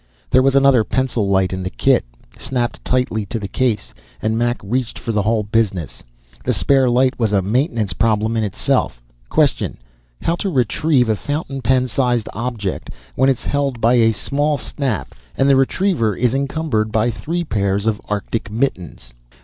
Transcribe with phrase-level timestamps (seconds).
[0.31, 2.03] There was another pencil light in the kit,
[2.35, 6.01] snapped tightly to the case, and Mac reached for the whole business.
[6.43, 8.99] The spare light was a maintenance problem in itself.
[9.29, 9.77] Question:
[10.19, 15.13] How to retrieve a fountain pen sized object, when it's held by a small snap
[15.37, 19.13] and the retriever is encumbered by three pairs of arctic mittens?